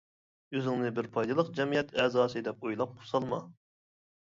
ئۆزۈڭنى 0.55 0.89
بىر 0.99 1.09
پايدىلىق 1.17 1.51
جەمئىيەت 1.61 1.95
ئەزاسى 2.05 2.45
دەپ 2.51 2.67
ئويلاپ 2.69 3.07
سالما. 3.13 3.43